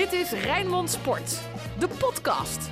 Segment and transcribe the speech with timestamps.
[0.00, 1.40] Dit is Rijnmond Sport,
[1.78, 2.70] de podcast.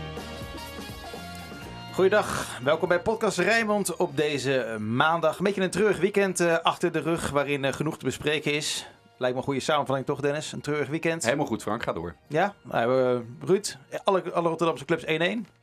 [1.92, 5.38] Goeiedag, welkom bij Podcast Rijnmond op deze maandag.
[5.38, 8.86] Een beetje een treurig weekend uh, achter de rug waarin uh, genoeg te bespreken is.
[9.18, 10.52] Lijkt me een goede samenvatting toch Dennis?
[10.52, 11.24] Een treurig weekend.
[11.24, 12.14] Helemaal goed Frank, ga door.
[12.26, 15.08] Ja, nou, uh, Ruud, alle, alle Rotterdamse clubs 1-1.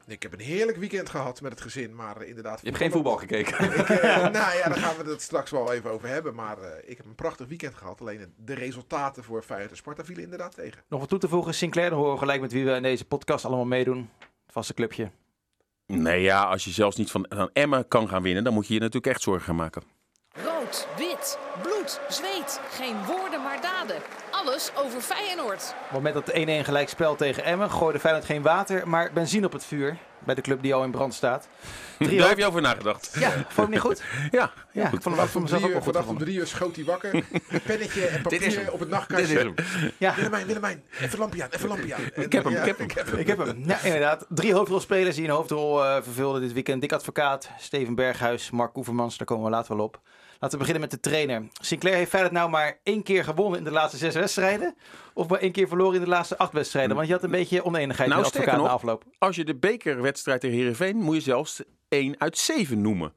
[0.07, 2.59] Ik heb een heerlijk weekend gehad met het gezin, maar uh, inderdaad...
[2.61, 3.65] Je hebt geen voetbal gekeken?
[3.65, 6.35] ik, uh, nou ja, daar gaan we het straks wel even over hebben.
[6.35, 8.01] Maar uh, ik heb een prachtig weekend gehad.
[8.01, 10.83] Alleen de resultaten voor Feyenoord en Sparta vielen inderdaad tegen.
[10.87, 13.05] Nog wat toe te voegen, Sinclair, dan horen we gelijk met wie we in deze
[13.05, 14.09] podcast allemaal meedoen.
[14.19, 15.11] Het vaste clubje.
[15.85, 18.73] Nee ja, als je zelfs niet van, van Emmen kan gaan winnen, dan moet je
[18.73, 19.83] je natuurlijk echt zorgen gaan maken.
[20.31, 22.34] Rood, wit, bloed, zweet.
[22.85, 23.95] Geen woorden maar daden.
[24.31, 25.75] Alles over Feyenoord.
[25.79, 29.45] Op het moment dat 1-1 gelijk spel tegen Emmen gooide Feyenoord geen water, maar benzine
[29.45, 29.97] op het vuur.
[30.25, 31.47] Bij de club die al in brand staat.
[31.99, 33.15] Drie Daar heb je over nagedacht.
[33.19, 34.03] Ja, vond hem niet goed?
[34.31, 35.03] ja, ja, goed.
[35.03, 37.13] Vanaf om drie uur, vanaf om drie uur schoot hij wakker.
[37.13, 39.53] Een pennetje en papier op het nachtkastje.
[39.97, 40.15] Ja.
[40.15, 42.01] Willemijn, Willemijn, even lampje aan, even lampje aan.
[42.15, 42.87] Ik heb hem, ja, ik heb hem.
[42.87, 43.19] Ik heb hem.
[43.19, 43.63] Ik heb hem.
[43.65, 44.25] Ja, inderdaad.
[44.29, 46.81] Drie hoofdrolspelers die een hoofdrol uh, vervulden dit weekend.
[46.81, 49.17] Dick Advocaat, Steven Berghuis, Mark Oevermans.
[49.17, 50.01] Daar komen we later wel op.
[50.45, 51.47] Laten we beginnen met de trainer.
[51.61, 54.75] Sinclair heeft Feyenoord nou maar één keer gewonnen in de laatste zes wedstrijden?
[55.13, 56.95] Of maar één keer verloren in de laatste acht wedstrijden?
[56.95, 59.03] Want je had een beetje oneenigheid nou, met de advocaat na afloop.
[59.17, 63.13] Als je de bekerwedstrijd tegen Heerenveen moet je zelfs 1 uit 7 noemen.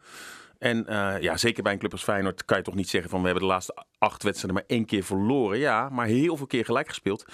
[0.58, 3.20] En uh, ja, zeker bij een club als Feyenoord kan je toch niet zeggen van
[3.20, 5.58] we hebben de laatste acht wedstrijden maar één keer verloren.
[5.58, 7.24] Ja, maar heel veel keer gelijk gespeeld.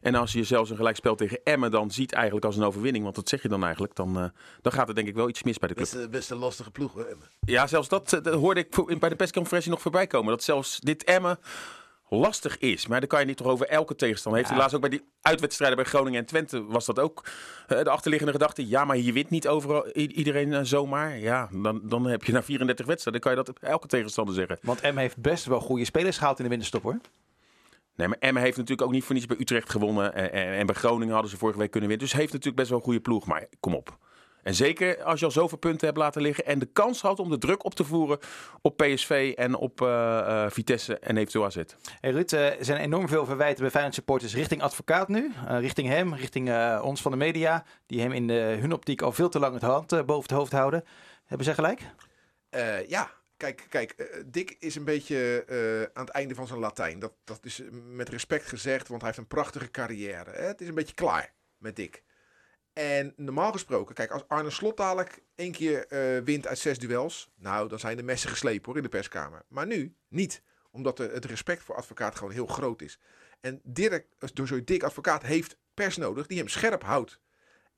[0.00, 3.16] En als je zelfs een gelijkspel tegen Emmen dan ziet eigenlijk als een overwinning, want
[3.16, 4.24] dat zeg je dan eigenlijk, dan, uh,
[4.62, 5.90] dan gaat er denk ik wel iets mis bij de club.
[5.92, 7.26] Best, best een lastige ploeg hoor, Emmen.
[7.40, 10.30] Ja, zelfs dat, dat hoorde ik bij de persconferentie nog voorbij komen.
[10.30, 11.38] Dat zelfs dit Emmen
[12.08, 12.86] lastig is.
[12.86, 14.40] Maar dan kan je niet toch over elke tegenstander.
[14.40, 14.58] Heeft ja.
[14.58, 17.24] helaas ook bij die uitwedstrijden bij Groningen en Twente was dat ook
[17.68, 18.68] uh, de achterliggende gedachte.
[18.68, 21.18] Ja, maar je wint niet overal iedereen uh, zomaar.
[21.18, 24.34] Ja, dan, dan heb je na 34 wedstrijden, dan kan je dat op elke tegenstander
[24.34, 24.58] zeggen.
[24.62, 26.98] Want Emmen heeft best wel goede spelers gehaald in de winterstop hoor.
[27.98, 30.14] Nee, maar Emmen heeft natuurlijk ook niet voor niets bij Utrecht gewonnen.
[30.14, 32.08] En, en, en bij Groningen hadden ze vorige week kunnen winnen.
[32.08, 33.26] Dus heeft natuurlijk best wel een goede ploeg.
[33.26, 33.98] Maar kom op.
[34.42, 37.30] En zeker als je al zoveel punten hebt laten liggen en de kans had om
[37.30, 38.18] de druk op te voeren
[38.62, 41.56] op PSV en op uh, uh, Vitesse en eventueel AZ.
[42.00, 45.32] Hey Ruud, uh, er zijn enorm veel verwijten bij Feyenoord supporters richting advocaat nu.
[45.46, 47.64] richting hem, richting ons van de media.
[47.86, 50.52] Die hem in de, hun optiek al veel te lang het hand boven het hoofd
[50.52, 50.84] houden.
[51.24, 51.82] Hebben zij gelijk?
[52.88, 56.98] ja, Kijk, kijk uh, Dick is een beetje uh, aan het einde van zijn Latijn.
[56.98, 60.30] Dat, dat is met respect gezegd, want hij heeft een prachtige carrière.
[60.30, 62.02] Het is een beetje klaar met Dick.
[62.72, 65.86] En normaal gesproken, kijk, als Arne Slot dadelijk één keer
[66.24, 69.42] wint uit zes duels, nou, dan zijn de messen geslepen hoor in de perskamer.
[69.48, 72.98] Maar nu niet, omdat de, het respect voor advocaat gewoon heel groot is.
[73.40, 77.20] En Dirk, door zo'n Dick advocaat heeft pers nodig die hem scherp houdt.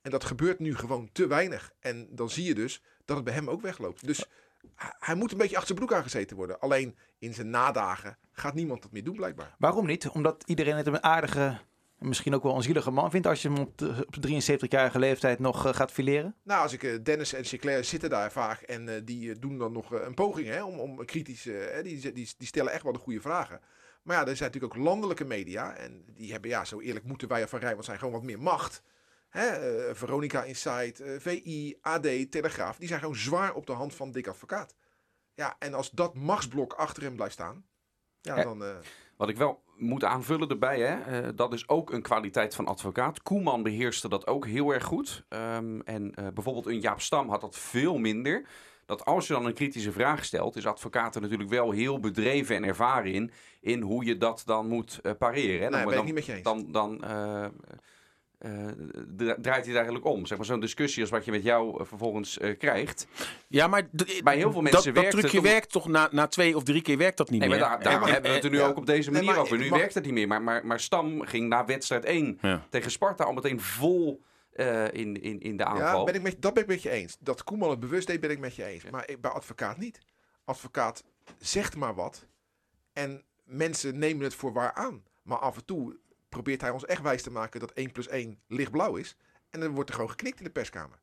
[0.03, 1.73] En dat gebeurt nu gewoon te weinig.
[1.81, 4.07] En dan zie je dus dat het bij hem ook wegloopt.
[4.07, 4.27] Dus
[4.99, 6.61] hij moet een beetje achter zijn broek aangezeten worden.
[6.61, 9.55] Alleen in zijn nadagen gaat niemand dat meer doen blijkbaar.
[9.59, 10.09] Waarom niet?
[10.09, 11.59] Omdat iedereen het een aardige,
[11.99, 13.27] misschien ook wel een zielige man vindt...
[13.27, 16.35] als je hem op, de, op 73-jarige leeftijd nog uh, gaat fileren?
[16.43, 18.61] Nou, als ik uh, Dennis en Sinclair zitten daar vaak...
[18.61, 21.43] en uh, die doen dan nog een poging hè, om, om kritisch...
[21.83, 23.61] die, die, die stellen echt wel de goede vragen.
[24.03, 25.77] Maar ja, er zijn natuurlijk ook landelijke media...
[25.77, 27.99] en die hebben, ja, zo eerlijk moeten wij van Rijnmond zijn...
[27.99, 28.83] gewoon wat meer macht...
[29.31, 33.95] Hè, uh, Veronica Insight, uh, VI, AD, Telegraaf, die zijn gewoon zwaar op de hand
[33.95, 34.75] van Dick Advocaat.
[35.35, 37.65] Ja, en als dat machtsblok achter hem blijft staan,
[38.21, 38.63] ja, ja dan...
[38.63, 38.75] Uh...
[39.17, 43.23] Wat ik wel moet aanvullen erbij, hè, dat is ook een kwaliteit van advocaat.
[43.23, 45.25] Koeman beheerste dat ook heel erg goed.
[45.29, 48.47] Um, en bijvoorbeeld een Jaap Stam had dat veel minder.
[48.87, 52.57] Dat als je dan een kritische vraag stelt, is advocaat er natuurlijk wel heel bedreven
[52.57, 53.31] en ervaren in,
[53.61, 55.63] in hoe je dat dan moet pareren.
[55.63, 55.69] Hè.
[55.69, 56.43] Nee, dan, ben ik niet met je eens.
[56.43, 57.47] Dan, dan uh,
[59.17, 60.27] draait hij het eigenlijk om.
[60.27, 63.07] Zeg maar zo'n discussie als wat je met jou uh, vervolgens uh, krijgt.
[63.49, 63.89] Ja, maar
[64.25, 66.63] bij heel veel mensen dat, werkt dat trucje het werkt toch na, na twee of
[66.63, 67.59] drie keer werkt dat niet nee, meer.
[67.59, 68.67] Maar daar, daar Ja, maar- hebben we het er nu ja.
[68.67, 69.59] ook op deze Nee, manier maar- over.
[69.59, 70.27] Nu werkt het niet meer.
[70.29, 72.67] Maar, maar, maar Stam ging na wedstrijd 1 Ja.
[72.71, 75.99] tegen Sparta al meteen vol eh, in, in, in de aanval.
[75.99, 77.17] Ja, ben ik met, dat ben ik met je eens.
[77.21, 78.91] Dat Koeman het bewust deed, ben ik met je eens.
[78.91, 79.99] Maar ik- bij advocaat niet.
[80.45, 81.05] Advocaat
[81.39, 82.27] zegt maar wat.
[82.93, 85.03] En mensen nemen het voor waar aan.
[85.23, 85.97] Maar af en toe
[86.31, 89.17] probeert hij ons echt wijs te maken dat 1 plus 1 lichtblauw is.
[89.51, 90.99] En dan wordt er gewoon geknikt in de perskamer.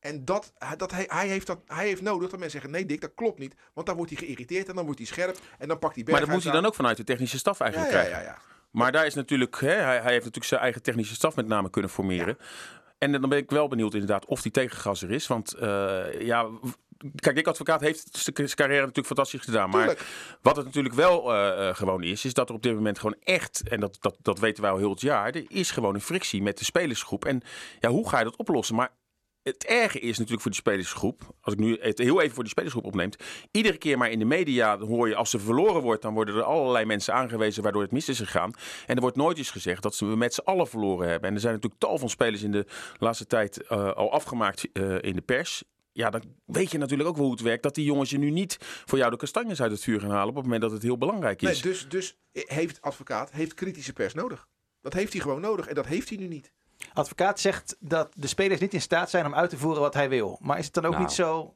[0.00, 3.00] En dat, dat hij, hij, heeft dat, hij heeft nodig dat mensen zeggen: nee, Dick,
[3.00, 3.54] dat klopt niet.
[3.72, 5.38] Want dan wordt hij geïrriteerd en dan wordt hij scherp.
[5.58, 7.64] En dan pakt hij Maar dat moet hij dan ook vanuit de technische staf Ja,
[7.64, 8.22] eigenlijk ja, krijgen.
[8.22, 8.38] ja, ja.
[8.70, 11.70] Maar daar is natuurlijk, hè, hij, hij heeft natuurlijk zijn eigen technische staf met name
[11.70, 12.38] kunnen formeren.
[13.00, 15.26] En dan ben ik wel benieuwd inderdaad of die tegengasser is.
[15.26, 16.48] Want eh, ja,
[17.14, 19.70] kijk, Dick Advocaat heeft zijn carrière natuurlijk fantastisch gedaan.
[19.70, 20.06] Maar Tuurlijk.
[20.42, 23.16] wat het natuurlijk wel eh, eh, gewoon is, is dat er op dit moment gewoon
[23.24, 26.00] echt, en dat, dat, dat weten wij al heel het jaar, er is gewoon een
[26.00, 27.24] frictie met de spelersgroep.
[27.24, 27.42] En
[27.80, 28.74] ja, hoe ga je dat oplossen?
[28.74, 28.90] Maar
[29.42, 32.52] het erge is natuurlijk voor die spelersgroep, als ik nu het heel even voor die
[32.52, 33.16] spelersgroep opneemt,
[33.50, 36.42] iedere keer maar in de media hoor je als ze verloren wordt, dan worden er
[36.42, 38.52] allerlei mensen aangewezen waardoor het mis is gegaan.
[38.86, 41.28] En er wordt nooit eens gezegd dat ze met z'n allen verloren hebben.
[41.28, 42.66] En er zijn natuurlijk tal van spelers in de
[42.98, 45.64] laatste tijd uh, al afgemaakt uh, in de pers.
[45.92, 47.62] Ja, dan weet je natuurlijk ook wel hoe het werkt.
[47.62, 50.28] Dat die jongens je nu niet voor jou de kastanjes uit het vuur gaan halen
[50.28, 51.62] op het moment dat het heel belangrijk is.
[51.62, 54.48] Nee, dus, dus heeft advocaat heeft kritische pers nodig.
[54.80, 56.52] Dat heeft hij gewoon nodig en dat heeft hij nu niet.
[56.92, 60.08] Advocaat zegt dat de spelers niet in staat zijn om uit te voeren wat hij
[60.08, 60.38] wil.
[60.40, 61.02] Maar is het dan ook Nou.
[61.02, 61.54] niet zo.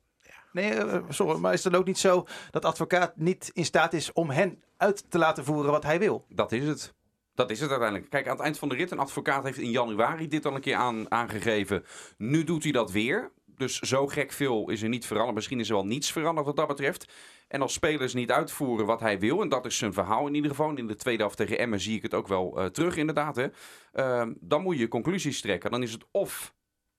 [0.53, 3.93] Nee, eh, sorry, maar is het dan ook niet zo dat advocaat niet in staat
[3.93, 6.25] is om hen uit te laten voeren wat hij wil?
[6.29, 6.95] Dat is het.
[7.35, 8.11] Dat is het uiteindelijk.
[8.11, 10.61] Kijk, aan het eind van de rit, een advocaat heeft in januari dit al een
[10.61, 11.85] keer aan, aangegeven.
[12.19, 13.31] Nu doet hij dat weer.
[13.47, 15.35] Dus zo gek veel is er niet veranderd.
[15.35, 17.13] Misschien is er wel niets veranderd wat dat betreft.
[17.49, 20.51] En als spelers niet uitvoeren wat hij wil, en dat is zijn verhaal in ieder
[20.51, 20.77] geval.
[20.77, 23.37] In de tweede helft tegen Emmen zie ik het ook wel uh, terug inderdaad.
[23.37, 23.49] Hè.
[23.95, 25.71] Uh, dan moet je conclusies trekken.
[25.71, 26.55] Dan is het of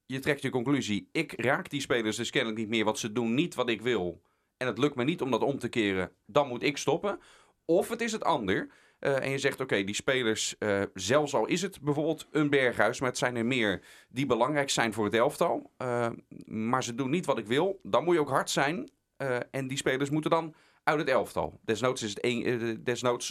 [0.05, 3.33] je trekt je conclusie, ik raak die spelers dus kennelijk niet meer, want ze doen
[3.33, 4.21] niet wat ik wil.
[4.57, 7.19] En het lukt me niet om dat om te keren, dan moet ik stoppen.
[7.65, 8.69] Of het is het ander.
[8.99, 12.99] Uh, en je zegt, oké, die spelers, uh, zelfs al is het bijvoorbeeld een berghuis,
[12.99, 15.71] maar het zijn er meer die belangrijk zijn voor het elftal.
[16.45, 17.79] Maar ze doen niet wat ik wil.
[17.83, 18.89] Dan moet je ook hard zijn.
[19.17, 20.53] Uh, en die spelers moeten dan
[20.83, 21.59] uit het elftal.
[21.63, 22.39] Desnoods, is het één,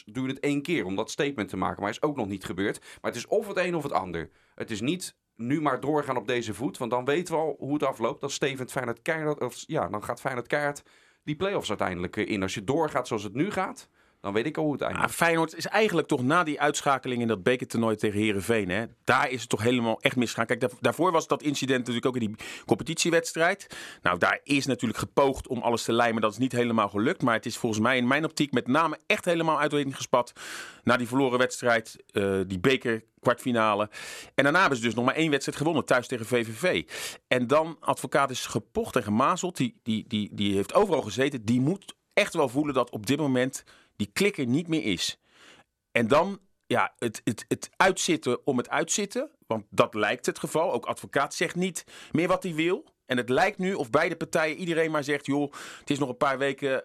[0.04, 1.82] je het één keer om dat statement te maken.
[1.82, 2.80] Maar is ook nog niet gebeurd.
[2.80, 4.30] Maar het is of het een of het ander.
[4.54, 6.78] Het is niet nu maar doorgaan op deze voet.
[6.78, 8.20] Want dan weten we al hoe het afloopt.
[8.20, 10.82] Dan stevend Feyenoord keihard, of, ja, dan gaat Feyenoord keihard
[11.24, 12.42] die play-offs uiteindelijk in.
[12.42, 13.88] Als je doorgaat zoals het nu gaat,
[14.24, 15.04] dan weet ik al hoe het eindigt.
[15.04, 19.30] Ah, Feyenoord is eigenlijk toch na die uitschakeling in dat bekertoernooi tegen Herenveen, hè, daar
[19.30, 20.46] is het toch helemaal echt misgegaan.
[20.46, 22.36] Kijk, daar, daarvoor was dat incident natuurlijk ook in die
[22.66, 23.66] competitiewedstrijd.
[24.02, 26.22] Nou, daar is natuurlijk gepoogd om alles te lijmen.
[26.22, 27.22] Dat is niet helemaal gelukt.
[27.22, 29.96] Maar het is volgens mij in mijn optiek met name echt helemaal uit de richting
[29.96, 30.32] gespat.
[30.82, 33.90] Na die verloren wedstrijd, uh, die beker kwartfinale.
[34.34, 36.84] En daarna hebben ze dus nog maar één wedstrijd gewonnen, thuis tegen VVV.
[37.28, 39.56] En dan, advocaat is gepocht en gemazeld.
[39.56, 41.44] Die, die, die, die heeft overal gezeten.
[41.44, 43.64] Die moet echt wel voelen dat op dit moment
[43.96, 45.18] die klikker niet meer is.
[45.92, 49.30] En dan ja, het, het, het uitzitten om het uitzitten.
[49.46, 50.72] Want dat lijkt het geval.
[50.72, 52.84] Ook advocaat zegt niet meer wat hij wil.
[53.06, 55.26] En het lijkt nu of beide partijen, iedereen maar zegt...
[55.26, 56.80] joh, het is nog een paar weken, uh,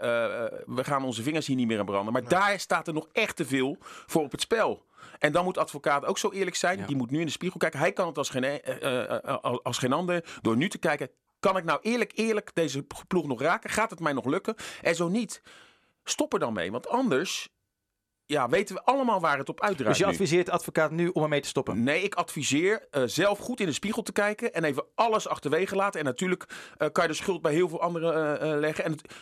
[0.65, 2.13] we gaan onze vingers hier niet meer aan branden.
[2.13, 2.31] Maar nee.
[2.31, 4.85] daar staat er nog echt te veel voor op het spel.
[5.19, 6.79] En dan moet advocaat ook zo eerlijk zijn.
[6.79, 6.85] Ja.
[6.85, 7.79] Die moet nu in de spiegel kijken.
[7.79, 10.37] Hij kan het als geen, uh, als geen ander.
[10.41, 11.09] Door nu te kijken,
[11.39, 13.69] kan ik nou eerlijk, eerlijk deze ploeg nog raken?
[13.69, 14.55] Gaat het mij nog lukken?
[14.81, 15.41] En zo niet,
[16.09, 16.71] stop er dan mee.
[16.71, 17.49] Want anders
[18.25, 19.97] ja, weten we allemaal waar het op uitdraait.
[19.97, 21.83] Dus je adviseert de advocaat nu om ermee te stoppen?
[21.83, 25.75] Nee, ik adviseer uh, zelf goed in de spiegel te kijken en even alles achterwege
[25.75, 25.99] laten.
[25.99, 26.45] En natuurlijk
[26.77, 28.83] uh, kan je de schuld bij heel veel anderen uh, leggen.
[28.83, 29.13] En het,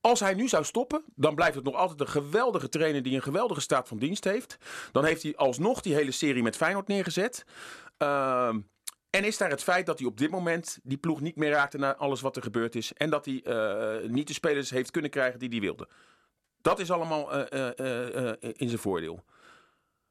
[0.00, 3.22] als hij nu zou stoppen, dan blijft het nog altijd een geweldige trainer die een
[3.22, 4.56] geweldige staat van dienst heeft.
[4.92, 7.44] Dan heeft hij alsnog die hele serie met Feyenoord neergezet.
[7.98, 8.54] Uh,
[9.10, 11.78] en is daar het feit dat hij op dit moment die ploeg niet meer raakte
[11.78, 12.92] naar alles wat er gebeurd is.
[12.92, 13.42] En dat hij
[14.08, 15.88] niet de spelers heeft kunnen krijgen die hij wilde.
[16.60, 19.24] Dat is allemaal uh, uh, in zijn voordeel.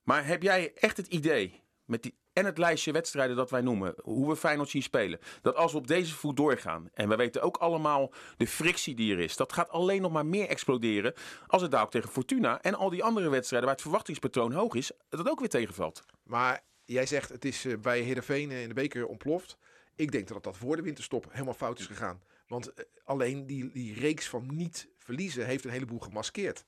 [0.04, 3.94] Maar heb jij echt het idee, met die, en het lijstje wedstrijden dat wij noemen,
[4.04, 7.42] hoe we Feyenoord zien spelen, dat als we op deze voet doorgaan, en we weten
[7.42, 11.14] ook allemaal de frictie die er is, dat gaat alleen nog maar meer exploderen
[11.48, 14.74] als het daar ook tegen Fortuna en al die andere wedstrijden waar het verwachtingspatroon hoog
[14.76, 16.04] is, dat ook weer tegenvalt.
[16.24, 16.64] Maar
[16.94, 19.58] jij zegt het is bij Heerenveen in de beker ontploft.
[19.96, 22.22] Ik denk dat dat voor de winterstop helemaal fout is gegaan.
[22.48, 26.66] Want alleen die, die reeks van niet verliezen heeft een heleboel gemaskeerd.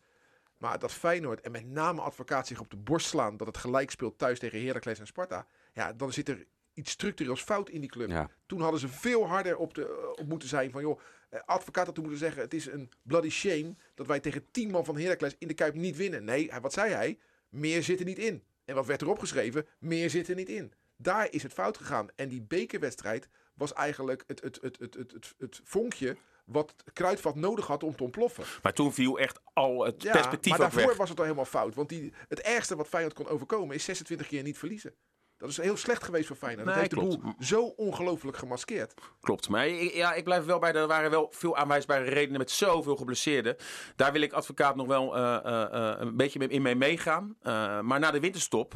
[0.57, 3.91] Maar dat Feyenoord en met name advocaat zich op de borst slaan dat het gelijk
[3.91, 5.47] speelt thuis tegen Heracles en Sparta.
[5.73, 8.09] Ja, dan zit er iets structureels fout in die club.
[8.09, 8.29] Ja.
[8.45, 10.99] Toen hadden ze veel harder op, de, op moeten zijn van joh,
[11.45, 14.85] advocaat had toen moeten zeggen het is een bloody shame dat wij tegen 10 man
[14.85, 16.23] van Heracles in de Kuip niet winnen.
[16.23, 17.19] Nee, wat zei hij?
[17.49, 18.43] Meer zit er niet in.
[18.71, 19.65] En wat werd erop geschreven?
[19.79, 20.73] Meer zit er niet in.
[20.95, 22.07] Daar is het fout gegaan.
[22.15, 27.35] En die bekerwedstrijd was eigenlijk het, het, het, het, het, het, het vonkje wat Kruidvat
[27.35, 28.43] nodig had om te ontploffen.
[28.61, 30.97] Maar toen viel echt al het ja, perspectief maar daarvoor weg.
[30.97, 31.75] was het al helemaal fout.
[31.75, 34.95] Want die, het ergste wat Feyenoord kon overkomen is 26 keer niet verliezen.
[35.41, 36.65] Dat is heel slecht geweest voor Feyenoord.
[36.65, 37.15] Nee, dat heeft klopt.
[37.15, 38.93] de boel zo ongelooflijk gemaskeerd.
[39.21, 39.49] Klopt.
[39.49, 42.95] Maar ik, ja, ik blijf wel bij, er waren wel veel aanwijsbare redenen met zoveel
[42.95, 43.55] geblesseerden.
[43.95, 47.37] Daar wil ik advocaat nog wel uh, uh, uh, een beetje in mee meegaan.
[47.81, 48.75] maar na de winterstop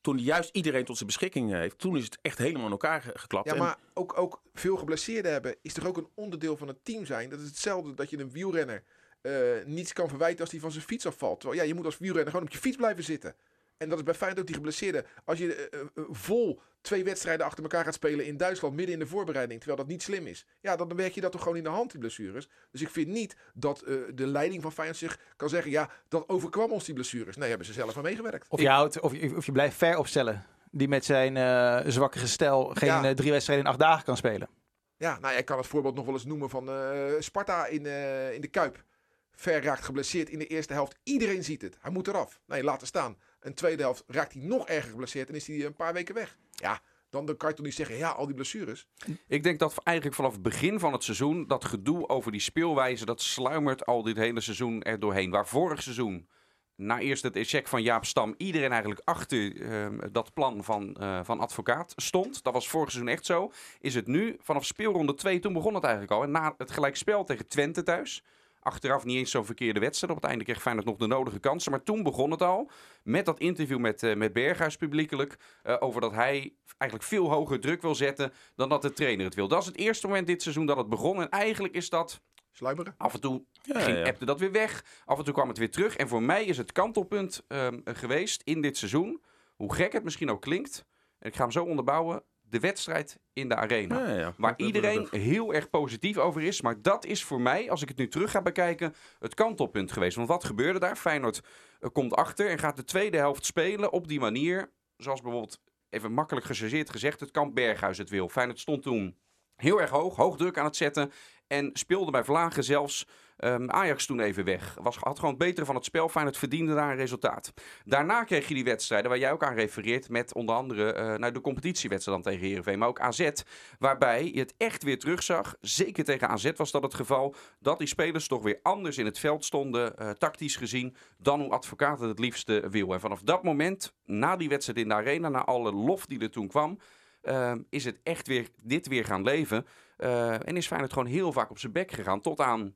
[0.00, 3.50] toen juist iedereen tot zijn beschikking heeft, toen is het echt helemaal in elkaar geklapt.
[3.50, 7.04] Ja, maar ook, ook veel geblesseerden hebben is toch ook een onderdeel van het team
[7.04, 7.30] zijn.
[7.30, 8.82] Dat is hetzelfde dat je een wielrenner
[9.22, 11.40] uh, niets kan verwijten als hij van zijn fiets afvalt.
[11.40, 13.34] Terwijl ja, je moet als wielrenner gewoon op je fiets blijven zitten.
[13.76, 15.04] En dat is bij Feyenoord ook die geblesseerden.
[15.24, 19.00] Als je uh, uh, vol twee wedstrijden achter elkaar gaat spelen in Duitsland midden in
[19.00, 20.46] de voorbereiding, terwijl dat niet slim is.
[20.60, 22.48] Ja, dan werk je dat toch gewoon in de hand, die blessures.
[22.70, 26.28] Dus ik vind niet dat uh, de leiding van Feyenoord zich kan zeggen, ja, dat
[26.28, 27.36] overkwam ons die blessures.
[27.36, 28.46] Nee, hebben ze zelf aan meegewerkt.
[28.48, 30.44] Of je, houdt, of je, of je blijft ver opstellen.
[30.70, 33.04] die met zijn eh, zwakke gestel geen Ja.
[33.04, 34.48] eh, drie wedstrijden in acht dagen kan spelen.
[34.96, 38.32] Ja, nou, ik kan het voorbeeld nog wel eens noemen van eh, Sparta in, eh,
[38.34, 38.84] in de Kuip.
[39.32, 40.96] Ver raakt geblesseerd in de eerste helft.
[41.02, 41.76] Iedereen ziet het.
[41.80, 42.40] Hij moet eraf.
[42.46, 43.16] Nee, laten staan.
[43.46, 46.36] Een tweede helft raakt hij nog erger geblesseerd en is hij een paar weken weg.
[46.50, 48.86] Ja, dan, dan kan je toch niet zeggen, ja, al die blessures.
[49.28, 53.04] Ik denk dat eigenlijk vanaf het begin van het seizoen dat gedoe over die speelwijze,
[53.04, 55.30] dat sluimert al dit hele seizoen er doorheen.
[55.30, 56.28] Waar vorig seizoen,
[56.76, 61.20] na eerst het echec van Jaap Stam, iedereen eigenlijk achter ehm, dat plan van, eh,
[61.22, 62.42] van advocaat stond.
[62.42, 63.52] Dat was vorig seizoen echt zo.
[63.80, 66.22] Is het nu, vanaf speelronde 2, toen begon het eigenlijk al.
[66.22, 68.22] En na het gelijkspel tegen Twente thuis.
[68.66, 70.12] Achteraf niet eens zo'n verkeerde wedstrijd.
[70.12, 71.70] Op het einde kreeg Feyenoord nog de nodige kansen.
[71.70, 72.70] Maar toen begon het al.
[73.02, 75.36] Met dat interview met, eh, met Berghuis publiekelijk.
[75.62, 79.34] eh, over dat hij eigenlijk veel hoger druk wil zetten dan dat de trainer het
[79.34, 79.48] wil.
[79.48, 81.20] Dat is het eerste moment dit seizoen dat het begon.
[81.20, 82.20] En eigenlijk is dat
[82.52, 82.94] Sluimeren.
[82.98, 84.04] af en toe Ja, ging, ja.
[84.04, 84.84] appte dat weer weg.
[85.04, 85.96] Af en toe kwam het weer terug.
[85.96, 89.22] En voor mij is het kantelpunt ehm, geweest in dit seizoen.
[89.56, 90.84] Hoe gek het misschien ook klinkt.
[91.18, 92.22] En ik ga hem zo onderbouwen.
[92.48, 94.08] De wedstrijd in de arena.
[94.08, 94.34] Ja, ja.
[94.36, 96.60] Waar iedereen heel erg positief over is.
[96.60, 100.16] Maar dat is voor mij, als ik het nu terug ga bekijken, het kantelpunt geweest.
[100.16, 100.96] Want wat gebeurde daar?
[100.96, 101.40] Feyenoord
[101.80, 104.70] eh, komt achter en gaat de tweede helft spelen op die manier.
[104.96, 105.60] Zoals bijvoorbeeld,
[105.90, 108.28] even makkelijk gechargeerd gezegd, het kamp Berghuis het wil.
[108.28, 109.16] Feyenoord stond toen
[109.56, 111.12] heel erg hoog, hoog druk aan het zetten.
[111.46, 114.76] En speelde bij Vlagen zelfs ehm, Ajax toen even weg.
[114.82, 116.08] Was, had gewoon het betere van het spel.
[116.08, 117.52] Feyenoord verdiende daar een resultaat.
[117.84, 120.08] Daarna kreeg je die wedstrijden waar jij ook aan refereert.
[120.08, 122.78] Met onder andere eh nou, de competitiewedstrijd tegen Heerenveen.
[122.78, 123.30] Maar ook AZ.
[123.78, 125.56] Waarbij je het echt weer terugzag.
[125.60, 127.34] Zeker tegen AZ was dat het geval.
[127.60, 129.96] Dat die spelers toch weer anders in het veld stonden.
[129.96, 130.96] eh, tactisch gezien.
[131.18, 132.92] Dan hoe advocaat het het liefste wil.
[132.92, 135.28] En vanaf dat moment, na die wedstrijd in de arena.
[135.28, 136.78] Na alle lof die er toen kwam.
[137.22, 139.66] ehm, is het echt weer dit weer gaan leven.
[139.96, 142.20] Eh, en is Feyenoord gewoon heel vaak op zijn bek gegaan.
[142.20, 142.74] Tot aan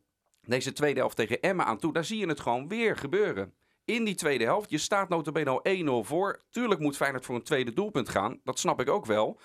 [0.50, 1.92] deze tweede helft tegen Emma aan toe.
[1.92, 3.54] Daar zie je het gewoon weer gebeuren.
[3.85, 6.40] In die tweede helft, je staat notabene al 1-0 voor.
[6.50, 8.40] Tuurlijk moet Feyenoord voor een tweede doelpunt gaan.
[8.45, 9.40] Dat snap ik ook wel.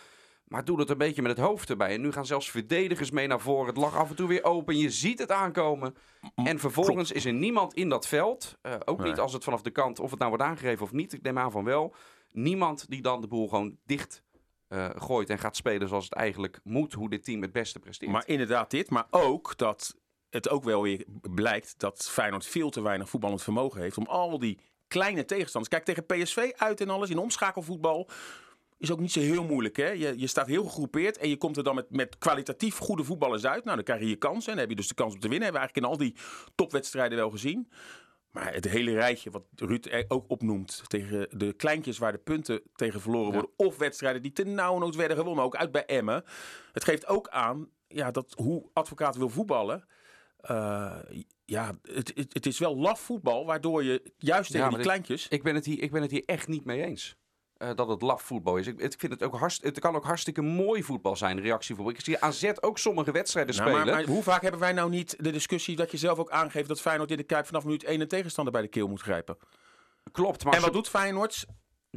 [0.46, 1.94] Maar doe dat een beetje met het hoofd erbij.
[1.94, 3.68] En nu gaan zelfs verdedigers mee naar voren.
[3.68, 4.78] Het lag af en toe weer open.
[4.78, 5.96] Je ziet het aankomen.
[6.36, 8.58] En vervolgens is er niemand in dat veld.
[8.62, 9.08] eh, ook Nee.
[9.10, 11.14] niet als het vanaf de kant, of het nou wordt aangegeven of niet.
[11.14, 11.96] Ik neem aan van wel.
[12.32, 14.24] Niemand die dan de boel gewoon dicht
[14.68, 16.94] eh, gooit en gaat spelen zoals het eigenlijk moet.
[16.94, 18.12] Hoe dit team het beste presteert.
[18.12, 19.96] Maar inderdaad dit, maar ook dat
[20.36, 24.40] het ook wel weer blijkt dat Feyenoord veel te weinig voetballend vermogen heeft om al
[24.40, 25.74] die kleine tegenstanders.
[25.74, 28.10] Kijk, tegen PSV uit en alles in omschakelvoetbal
[28.78, 29.78] is ook niet zo heel moeilijk.
[29.78, 29.90] Hè?
[29.90, 33.46] Je, je staat heel gegroepeerd en je komt er dan met, met kwalitatief goede voetballers
[33.46, 33.64] uit.
[33.64, 35.28] Nou, dan krijg je je kansen en dan heb je dus de kans om te
[35.28, 35.44] winnen.
[35.44, 36.24] Hebben we eigenlijk in al die
[36.56, 37.70] topwedstrijden wel gezien.
[38.32, 43.02] Maar het hele rijtje wat Ruud ook opnoemt tegen de kleintjes waar de punten tegen
[43.02, 43.52] verloren worden.
[43.56, 46.24] Of wedstrijden die ten nauwnood werden gewonnen, ook uit bij Emmen.
[46.72, 49.88] Het geeft ook aan ja, dat hoe advocaat wil voetballen.
[50.50, 50.96] Eh,
[51.46, 55.28] ja, het, het, het is wel laf voetbal, waardoor je juist tegen maar die kleintjes...
[55.28, 57.16] Ik ben het hier, ik ben het hier echt niet mee eens.
[57.58, 58.68] eh, dat het laf voetbal is.
[58.68, 61.94] Ik, ik vind het ook hartst, het kan ook hartstikke mooi voetbal zijn, reactievoetbal.
[61.94, 63.86] Ik zie AZ ook sommige wedstrijden Nou, spelen.
[63.86, 66.68] maar, maar hoe vaak hebben wij nou niet de discussie dat je zelf ook aangeeft
[66.68, 69.38] dat Feyenoord in de Kuip vanaf minuut 1 een tegenstander bij de keel moet grijpen?
[70.12, 71.46] Klopt, maar En wat doet Feyenoord?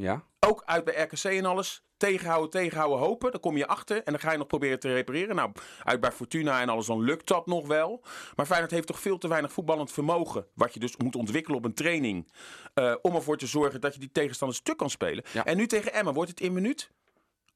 [0.01, 1.83] Ja, Ook uit bij RKC en alles.
[1.97, 3.31] Tegenhouden, tegenhouden, hopen.
[3.31, 5.35] Dan kom je achter en dan ga je nog proberen te repareren.
[5.35, 5.51] Nou,
[5.83, 8.03] uit bij Fortuna en alles, dan lukt dat nog wel.
[8.35, 10.45] Maar Feyenoord heeft toch veel te weinig voetballend vermogen.
[10.53, 12.31] Wat je dus moet ontwikkelen op een training.
[12.73, 15.23] eh, om ervoor te zorgen dat je die tegenstander stuk kan spelen.
[15.33, 15.45] Ja.
[15.45, 16.91] En nu tegen Emmen wordt het in minuut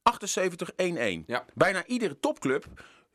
[0.01, 1.23] 78 1-1.
[1.25, 1.45] Ja.
[1.53, 2.65] Bijna iedere topclub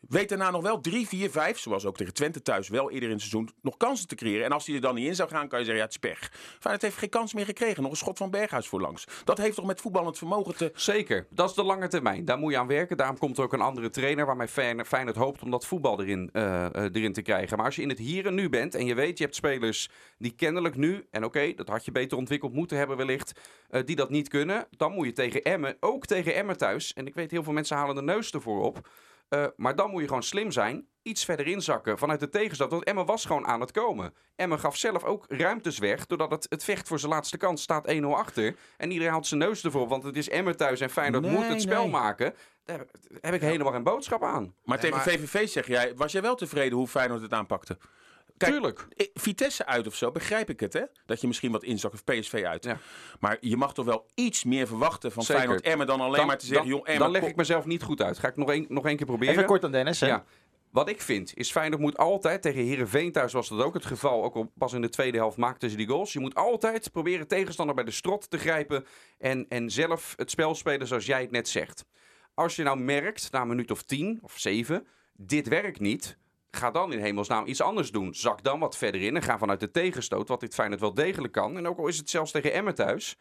[0.01, 3.15] weet daarna nog wel 3, 4, 5, zoals ook tegen Twente thuis, wel eerder in
[3.15, 4.45] het seizoen, nog kansen te creëren.
[4.45, 6.11] En als die er dan niet in zou gaan, kan je zeggen, ja, het is
[6.11, 6.33] pech.
[6.33, 7.83] Feyenoord heeft geen kans meer gekregen.
[7.83, 9.07] Nog een schot van Berghuis voorlangs.
[9.25, 10.73] Dat heeft toch met voetballend vermogen te...
[10.75, 11.27] zeker.
[11.31, 12.25] Dat is de lange termijn.
[12.25, 12.97] Daar moet je aan werken.
[12.97, 16.65] Daarom komt er ook een andere trainer waarmee Feyenoord hoopt om dat voetbal erin, eh,
[16.65, 17.57] eh, erin te krijgen.
[17.57, 19.89] Maar als je in het hier en nu bent en je weet, je hebt spelers
[20.19, 23.41] die kennelijk nu, en oké, dat had je beter ontwikkeld moeten hebben wellicht,
[23.71, 27.07] eh, die dat niet kunnen, dan moet je tegen Emmen, ook tegen Emmen thuis, en
[27.07, 28.89] ik weet heel veel mensen halen de neus ervoor op,
[29.29, 30.89] eh, maar dan moet je gewoon slim zijn.
[31.03, 32.71] Iets verder inzakken vanuit de tegenstand.
[32.71, 34.15] Want Emmen was gewoon aan het komen.
[34.37, 36.07] Emmen gaf zelf ook ruimtes weg.
[36.07, 38.57] Doordat het, het vecht voor zijn laatste kans staat 1-0 achter.
[38.77, 39.89] En iedereen haalt zijn neus ervoor.
[39.89, 41.91] Want het is Emmen thuis en Feyenoord Nee, moet het spel nee.
[41.91, 42.35] maken.
[42.65, 44.55] Daar heb, heb ik helemaal geen boodschap aan.
[44.65, 47.79] Maar Nee, tegen maar- VVV zeg jij, was jij wel tevreden hoe Feyenoord het aanpakte?
[48.39, 48.87] Kijk, Tuurlijk.
[48.97, 50.83] eh, Vitesse uit of zo, begrijp ik het, hè?
[51.07, 52.65] Dat je misschien wat inzakt of PSV uit.
[52.65, 52.79] Ja.
[53.21, 55.43] Maar je mag toch wel iets meer verwachten van Zeker.
[55.43, 57.03] Feyenoord Emmen dan alleen Dan- maar te zeggen, dan, joh, Emmen...
[57.03, 58.19] dan leg ik mezelf niet goed uit.
[58.19, 59.35] Ga ik nog één nog één keer proberen.
[59.35, 60.01] Even kort aan Dennis.
[60.01, 60.07] Hè?
[60.07, 60.25] Ja.
[60.71, 64.25] Wat ik vind, is Feyenoord moet altijd, tegen Herenveen thuis was dat ook het geval,
[64.25, 66.13] ook al pas in de tweede helft maakten ze die goals.
[66.13, 68.85] Je moet altijd proberen tegenstander bij de strot te grijpen
[69.19, 71.85] en, en zelf het spel spelen zoals jij het net zegt.
[72.35, 76.17] Als je nou merkt, na een minuut of tien of zeven, dit werkt niet,
[76.51, 78.15] ga dan in hemelsnaam iets anders doen.
[78.15, 81.33] Zak dan wat verder in en ga vanuit de tegenstoot, wat dit Feyenoord wel degelijk
[81.33, 81.57] kan.
[81.57, 83.17] En ook al is het zelfs tegen Emmen thuis,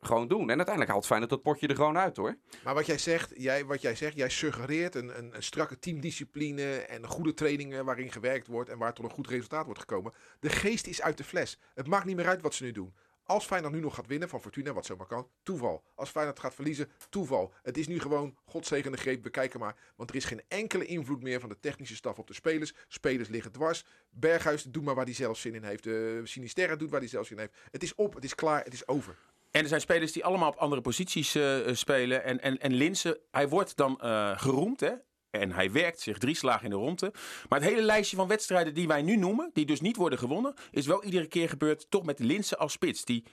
[0.00, 0.50] gewoon doen.
[0.50, 2.36] En uiteindelijk haalt Feyenoord dat potje er gewoon uit hoor.
[2.64, 6.62] Maar wat jij zegt, jij, wat jij zegt, jij suggereert een, een, een strakke teamdiscipline
[6.72, 10.12] en goede trainingen waarin gewerkt wordt en waar tot een goed resultaat wordt gekomen.
[10.40, 11.58] De geest is uit de fles.
[11.74, 12.94] Het maakt niet meer uit wat ze nu doen.
[13.26, 15.82] Als Feyenoord nu nog gaat winnen van Fortuna, wat zomaar kan, toeval.
[15.94, 17.52] Als Feyenoord gaat verliezen, toeval.
[17.62, 19.76] Het is nu gewoon godzegende greep, we kijken maar.
[19.96, 22.74] Want er is geen enkele invloed meer van de technische staf op de spelers.
[22.88, 23.84] Spelers liggen dwars.
[24.10, 25.82] Berghuis doet maar waar hij zelf zin in heeft.
[25.82, 27.58] De Sinisterra doet waar hij zelf zin in heeft.
[27.70, 29.16] Het is op, het is klaar, het is over.
[29.50, 32.24] En er zijn spelers die allemaal op andere posities eh, eh, spelen.
[32.24, 34.92] En, en, en Linsen, hij wordt dan eh, geroemd, hè?
[35.40, 37.12] En hij werkt zich drie slagen in de ronde.
[37.48, 40.54] Maar het hele lijstje van wedstrijden die wij nu noemen, die dus niet worden gewonnen,
[40.70, 43.04] is wel iedere keer gebeurd toch met Linsen als spits.
[43.04, 43.24] Die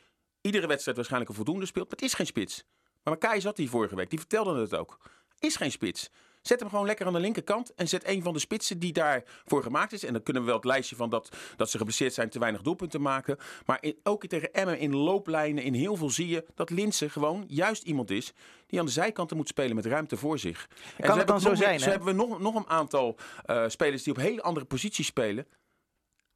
[0.41, 2.63] iedere wedstrijd waarschijnlijk een voldoende speelt, maar het is geen spits.
[3.03, 4.97] Maar Makai zat hier vorige week, die vertelde het ook.
[5.39, 6.09] Is geen spits.
[6.43, 9.63] Zet hem gewoon lekker aan de linkerkant en zet een van de spitsen die daarvoor
[9.63, 10.03] gemaakt is.
[10.03, 12.61] En dan kunnen we wel het lijstje van dat, dat ze geblesseerd zijn te weinig
[12.61, 13.37] doelpunten maken.
[13.65, 17.43] Maar in, ook tegen Emmen in looplijnen, in heel veel zie je dat Linsen gewoon
[17.47, 18.33] juist iemand is
[18.67, 20.69] die aan de zijkanten moet spelen met ruimte voor zich.
[20.97, 21.91] En Kan het dan zo nog- zijn, Zo hè?
[21.91, 25.47] hebben we nog, nog een aantal eh, spelers die op hele andere posities spelen.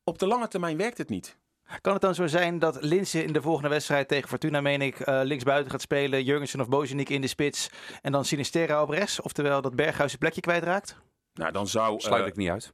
[0.04, 1.38] Op de lange termijn werkt het niet.
[1.82, 5.00] Kan het dan zo zijn dat Linse in de volgende wedstrijd tegen Fortuna, meen ik,
[5.00, 7.70] eh, linksbuiten gaat spelen, Jurgensen of Bozenik in de spits
[8.02, 9.22] en dan Sinisterra op rechts?
[9.22, 10.98] Oftewel dat Berghuis zijn plekje kwijtraakt?
[11.34, 12.74] Nou, dan zou, Sluit eh, ik niet uit.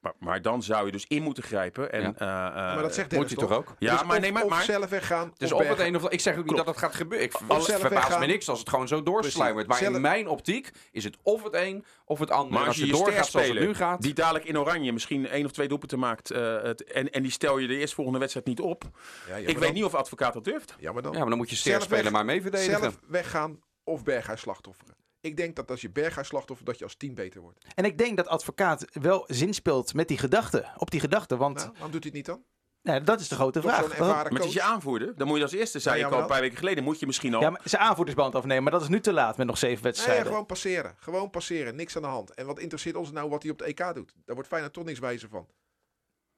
[0.00, 1.92] Maar, maar dan zou je dus in moeten grijpen.
[1.92, 2.12] En, Ja.
[2.16, 3.74] eh, eh, maar dat zegt Moet Dennis hij toch ook?
[3.78, 5.28] Ja, Dus maar of- nee, maar, zelf weggaan.
[5.32, 7.26] Het is of of het een of Ik zeg ook niet dat dat gaat gebeuren.
[7.26, 8.20] Ik Of weggaan.
[8.20, 9.66] me niks als het gewoon zo doorsluimert.
[9.66, 12.52] Maar in mijn optiek is het of het een of het ander.
[12.58, 14.02] Maar als je je doorgaat zoals het nu gaat.
[14.02, 16.30] die dadelijk in oranje misschien één of twee doelpunten maakt...
[16.30, 18.82] eh, het, en, en die stel je de eerstvolgende wedstrijd niet op.
[19.28, 20.74] Ja, ja, ik weet dan- niet of advocaat dat durft.
[20.78, 22.80] Ja, maar dan Ja, maar dan moet je Zelf sterspeler weg- maar mee verdedigen.
[22.80, 24.94] zelf weggaan of Berghuis slachtofferen.
[25.20, 27.64] Ik denk dat als je Berghuis slachtoffert, dat je als team beter wordt.
[27.74, 31.36] En ik denk dat advocaat wel zin speelt met die gedachte, op die gedachte.
[31.36, 32.44] Want Nou, waarom doet hij het niet dan?
[32.82, 33.98] nou, dat is de grote Toch vraag.
[33.98, 34.52] Maar het is coach.
[34.52, 35.16] je aanvoerder.
[35.16, 37.06] Dan moet je als eerste, zei Ja, ik al een paar weken geleden, moet je
[37.06, 37.40] misschien al...
[37.40, 39.82] Ja, maar zijn aanvoerdersband afnemen, maar dat is nu te laat met nog zeven Nee,
[39.82, 40.26] wedstrijden.
[40.26, 40.94] gewoon passeren.
[40.98, 41.76] Gewoon passeren.
[41.76, 42.34] Niks aan de hand.
[42.34, 44.12] En wat interesseert ons nou wat hij op de EK doet?
[44.24, 45.46] Daar wordt Feyenoord toch niks wijzer van.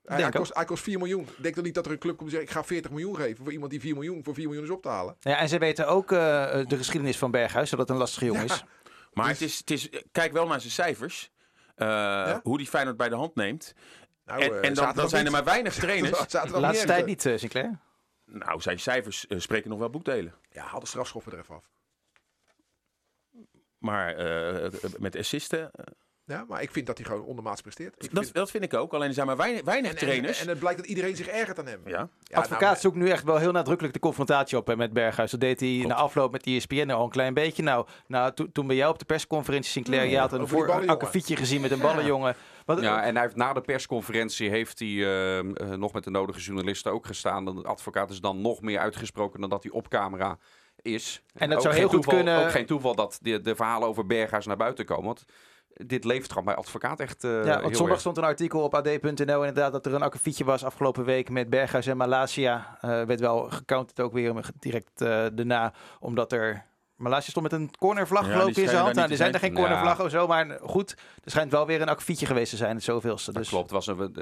[0.04, 1.22] Hij, kost, hij kost 4 miljoen.
[1.36, 2.48] Ik denk toch niet dat er een club komt en zegt...
[2.48, 4.82] ik ga 40 miljoen geven voor iemand die 4 miljoen, voor 4 miljoen is op
[4.82, 5.16] te halen.
[5.20, 6.18] Ja, en ze weten ook eh,
[6.66, 8.64] de geschiedenis van Berghuis, dat het een lastige jongen is.
[9.12, 11.30] Maar Dus- het is, het is, kijk wel naar zijn cijfers.
[11.74, 13.74] eh, Hoe die Feyenoord bij de hand neemt.
[14.24, 16.26] Nou, en eh, en dan, dan zijn er maar weinig trainers.
[16.28, 17.78] De laatste tijd niet, Sinclair.
[18.24, 20.34] nou, zijn cijfers spreken nog wel boekdelen.
[20.50, 21.70] Ja, haal de strafschoppen er even af.
[23.78, 25.70] Maar eh, met assisten,
[26.26, 27.94] Ja, maar ik vind dat hij gewoon ondermaats presteert.
[28.04, 28.92] Ik dat, vind- dat vind ik ook.
[28.94, 30.40] Alleen er zijn maar weinig, weinig en, en, trainers.
[30.40, 31.80] en het blijkt dat iedereen zich ergert aan hem.
[31.84, 32.08] ja.
[32.22, 35.30] Ja, advocaat nou, zoekt nu echt wel heel nadrukkelijk de confrontatie op hè, met Berghuis.
[35.30, 37.62] Dat deed hij na afloop met ESPN al een klein beetje.
[37.62, 41.36] Nou, nou to- toen bij jou op de persconferentie, Sinclair, je had een, voor, een
[41.36, 42.36] gezien met een ballenjongen.
[42.64, 46.10] Wat, Ja, en hij heeft na de persconferentie heeft hij eh, eh, nog met de
[46.10, 47.44] nodige journalisten ook gestaan.
[47.44, 50.38] De advocaat is dan nog meer uitgesproken dan dat hij op camera
[50.82, 51.22] is.
[51.34, 54.06] En dat zou heel goed toeval- kunnen- Ook geen toeval dat de, de verhalen over
[54.06, 55.04] Berghuis naar buiten komen.
[55.04, 55.24] Want
[55.74, 58.00] dit leeft gewoon bij advocaat echt eh ja, heel want zondag erg.
[58.00, 61.86] stond een artikel op ad.nl inderdaad dat er een akkefietje was afgelopen week met Berghuis
[61.86, 62.78] en Malasia.
[62.80, 66.70] Eh werd wel gecounterd ook weer direct eh, daarna, omdat er...
[67.02, 68.94] Malasia stond met een cornervlag Ja, geloof die ik in zijn hand.
[68.94, 70.90] Nou, er zijn er geen cornervlag of zo, maar goed,
[71.24, 73.32] er schijnt wel weer een akkefietje geweest te zijn, het zoveelste.
[73.32, 73.50] Dat Dus.
[73.50, 74.12] klopt, het was een,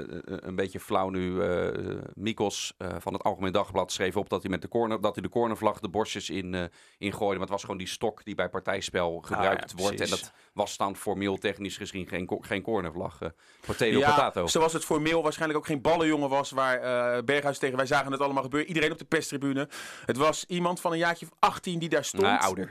[0.47, 1.41] een, beetje flauw nu.
[1.43, 1.69] eh
[2.15, 5.23] Mikos eh, van het Algemeen Dagblad schreef op dat hij met de corner, dat hij
[5.23, 6.63] de cornervlag de borstjes in, eh
[6.97, 7.31] ingooide.
[7.33, 9.99] Maar het was gewoon die stok die bij partijspel gebruikt Ah, ja, wordt.
[10.01, 13.21] En dat was dan formeel technisch gezien geen, geen cornervlag.
[13.21, 13.29] eh
[13.65, 14.47] potato Ja, potato.
[14.47, 18.21] zoals het formeel waarschijnlijk ook geen ballenjongen was waar eh, Berghuis tegen wij zagen het
[18.21, 18.67] allemaal gebeuren.
[18.67, 19.69] Iedereen op de perstribune.
[20.05, 22.23] Het was iemand van een jaartje of 18 die daar stond.
[22.23, 22.70] Nee, ouder.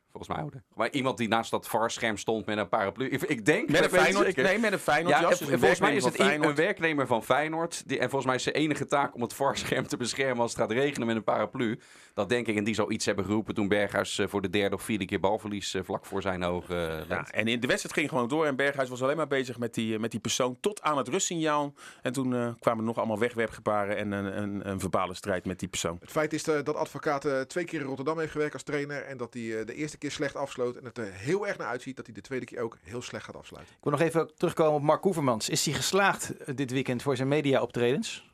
[0.11, 0.63] Volgens mij ouder.
[0.75, 3.09] Maar iemand die naast dat VAR-scherm stond met een paraplu.
[3.09, 3.69] Ik, ik denk...
[3.69, 5.39] Met een Feyenoord, nee, met een Feyenoord Ja, jas.
[5.39, 7.87] dus volgens mij is het een, werknemer van Feyenoord.
[7.87, 10.61] Die, en volgens mij is zijn enige taak om het VAR-scherm te beschermen als het
[10.61, 11.79] gaat regenen met een paraplu.
[12.13, 12.55] Dat denk ik.
[12.55, 15.19] En die zou iets hebben geroepen toen Berghuis eh, voor de derde of vierde keer
[15.19, 18.45] balverlies eh, vlak voor zijn ogen eh, Ja, en in de wedstrijd ging gewoon door
[18.45, 21.73] en Berghuis was alleen maar bezig met die, met die persoon tot aan het rustsignaal.
[22.01, 25.67] En toen kwamen er nog allemaal wegwerpgebaren en een, een, een verbale strijd met die
[25.67, 25.97] persoon.
[25.99, 29.03] Het feit is dat advocaat twee keer in Rotterdam heeft gewerkt als trainer.
[29.03, 30.75] En dat hij de eerste keer slecht afsloot.
[30.75, 33.25] En het er heel erg naar uitziet dat hij de tweede keer ook heel slecht
[33.25, 33.75] gaat afsluiten.
[33.75, 35.49] Ik wil nog even terugkomen op Mark Koevermans.
[35.49, 38.30] Is hij geslaagd eh, dit weekend voor zijn media-optredens?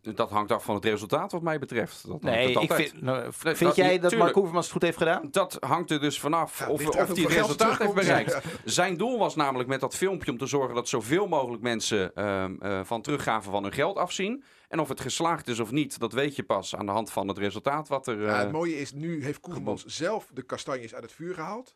[0.00, 2.08] Dat hangt af van het resultaat wat mij betreft.
[2.08, 4.32] Dat Nee, ik vind, nou, vind dat- jij dat Mark tuurlijk.
[4.32, 5.28] Koevermans het goed heeft gedaan?
[5.30, 8.40] Dat hangt er dus vanaf Ja, of, hij het resultaat heeft bereikt.
[8.64, 12.54] Zijn doel was namelijk met dat filmpje om te zorgen dat zoveel mogelijk mensen ehm,
[12.60, 14.44] eh, van teruggaven van hun geld afzien.
[14.68, 17.28] En of het geslaagd is of niet, dat weet je pas aan de hand van
[17.28, 18.20] het resultaat wat er...
[18.20, 21.74] Ja, eh, het mooie is, nu heeft Koevermans zelf de kastanjes uit het vuur gehaald.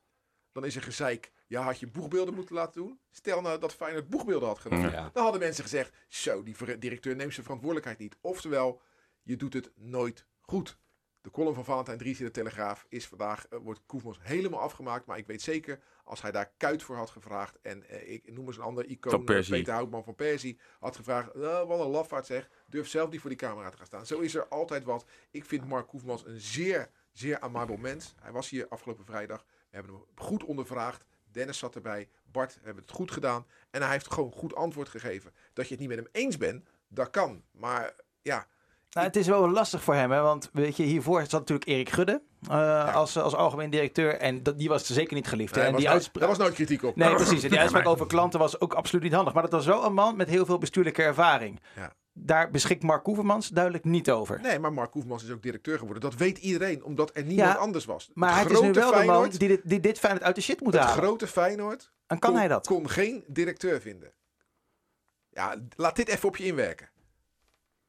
[0.59, 3.01] Dan is er gezeik, ja, had je boegbeelden moeten laten doen?
[3.11, 4.81] Stel nou dat Feyenoord boegbeelden had gedaan.
[4.91, 5.11] ja.
[5.13, 8.17] Dan hadden mensen gezegd, zo, die directeur neemt zijn verantwoordelijkheid niet.
[8.21, 8.81] Oftewel,
[9.23, 10.79] je doet het nooit goed.
[11.21, 15.07] De column van Valentijn Dries in de Telegraaf is vandaag, eh, wordt Koefmans helemaal afgemaakt.
[15.07, 17.59] Maar ik weet zeker, als hij daar Kuit voor had gevraagd.
[17.63, 19.25] En eh, ik noem eens een ander icoon, eh.
[19.59, 21.31] Peter Houtman van Persie, had gevraagd.
[21.33, 24.07] "Eh, wat een lafaard zeg, durf zelf niet voor die camera te gaan staan.
[24.07, 25.05] Zo is er altijd wat.
[25.31, 28.15] Ik vind Mark Koefmans een zeer, zeer amabel mens.
[28.21, 29.45] Hij was hier afgelopen vrijdag.
[29.79, 31.05] Hebben hem goed ondervraagd.
[31.33, 32.09] Dennis zat erbij.
[32.33, 33.47] Bart, we hebben het goed gedaan.
[33.71, 35.33] En hij heeft gewoon goed antwoord gegeven.
[35.53, 37.43] Dat je het niet met hem eens bent, dat kan.
[37.51, 38.47] Maar ja,
[38.91, 40.21] Nou, het is wel lastig voor hem, hè?
[40.21, 44.15] want weet je, hiervoor zat natuurlijk Erik Gudde eh, als, als algemeen directeur.
[44.15, 45.55] En dat, die was zeker niet geliefd.
[45.55, 45.61] hè.
[45.61, 46.97] en was, die daar was nooit kritiek op.
[46.97, 47.43] Nee, precies.
[47.43, 49.33] En die uitspraak over klanten was ook absoluut niet handig.
[49.33, 51.61] Maar dat was wel een man met heel veel bestuurlijke ervaring.
[51.77, 51.93] Ja.
[52.21, 54.41] Daar beschikt Mark Koevermans duidelijk niet over.
[54.41, 56.03] Nee, maar Mark Koefmans is ook directeur geworden.
[56.03, 58.11] Dat weet iedereen, omdat er niemand Ja, anders was.
[58.15, 60.41] Maar het hij is nu wel de man die dit, die dit Feyenoord uit de
[60.41, 61.03] shit moet Het halen.
[61.03, 62.67] grote Feyenoord En kan kon, hij dat?
[62.67, 64.13] kon geen directeur vinden.
[65.31, 66.91] Ja, laat dit even op je inwerken.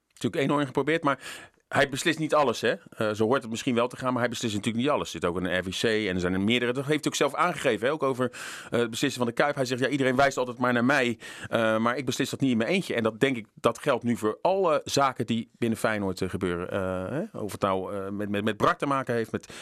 [0.07, 2.61] natuurlijk enorm geprobeerd, maar hij beslist niet alles.
[2.61, 2.73] Hè?
[2.89, 5.13] Eh, zo hoort het misschien wel te gaan, maar hij beslist natuurlijk niet alles.
[5.13, 6.73] Er zit ook een RVC en er zijn er meerdere.
[6.73, 7.93] Dat heeft hij ook zelf aangegeven, hè?
[7.93, 8.31] ook over
[8.69, 9.55] eh, het beslissen van de Kuip.
[9.55, 11.17] Hij zegt, ja, iedereen wijst altijd maar naar mij,
[11.49, 12.93] eh, maar ik beslis dat niet in mijn eentje.
[12.95, 16.73] En dat denk ik, dat geldt nu voor alle zaken die binnen Feyenoord gebeuren.
[17.13, 17.39] Hè?
[17.39, 19.53] Of het nou met, met, met Brak te maken heeft, met...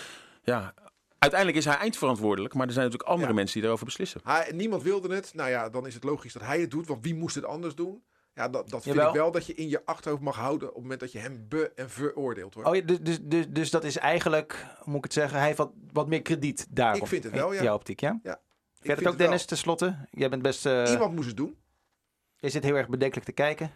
[0.44, 0.74] Ja,
[1.20, 3.36] uiteindelijk is hij eindverantwoordelijk, maar er zijn natuurlijk andere Ja.
[3.36, 4.22] mensen die daarover beslissen.
[4.24, 5.32] Hij, niemand wilde het.
[5.34, 6.88] Nou ja, dan is het logisch dat hij het doet.
[6.88, 8.04] Want wie moest het anders doen?
[8.38, 9.10] Ja, dat, dat vind Jawel.
[9.10, 11.46] ik wel dat je in je achterhoofd mag houden op het moment dat je hem
[11.50, 12.54] be- en veroordeelt.
[12.54, 12.64] Hoor.
[12.64, 15.46] Oh, ja, dus, dus, dus, dus dat is eigenlijk, hoe moet ik het zeggen, hij
[15.46, 17.02] heeft wat, wat meer krediet daarop.
[17.02, 17.64] Ik vind het wel, in ja.
[17.64, 18.12] jouw optiek, ja?
[18.12, 18.38] Ik Verder
[18.80, 19.48] vind ook, het Dennis, wel.
[19.48, 20.08] tenslotte.
[20.12, 21.58] Jij bent best, eh Iemand moest het doen.
[22.40, 23.72] je zit heel erg bedenkelijk te kijken.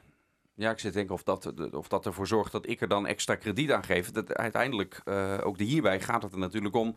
[0.54, 3.08] Ja, ik zit te denken of dat, of dat ervoor zorgt dat ik er dan
[3.08, 4.12] extra krediet aan geef.
[4.12, 6.96] Dat, uiteindelijk, eh, ook de hierbij gaat het er natuurlijk om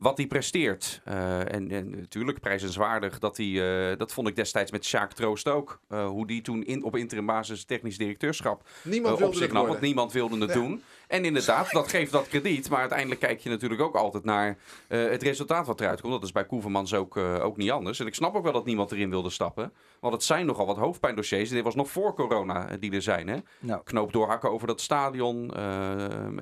[0.00, 1.00] wat hij presteert.
[1.04, 5.48] Eh, en, en natuurlijk prijzenswaardig dat hij, eh, dat vond ik destijds met Sjaak Troost
[5.48, 5.80] ook.
[5.88, 9.66] eh, hoe die toen in, op interim basis technisch directeurschap Niemand op wilde zich nam,
[9.66, 10.54] want niemand wilde het Ja.
[10.54, 10.82] doen.
[11.10, 12.70] En inderdaad, dat geeft dat krediet.
[12.70, 14.56] Maar uiteindelijk kijk je natuurlijk ook altijd naar
[14.88, 16.12] eh, het resultaat wat eruit komt.
[16.12, 18.00] Dat is bij Koevermans ook, eh, ook niet anders.
[18.00, 19.72] En ik snap ook wel dat niemand erin wilde stappen.
[20.00, 21.48] Want het zijn nogal wat hoofdpijndossiers.
[21.48, 23.28] En dit was nog voor corona eh, die er zijn.
[23.28, 23.36] Hè?
[23.60, 25.52] Nou, Knoop doorhakken over dat stadion.